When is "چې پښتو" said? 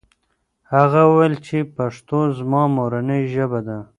1.45-2.19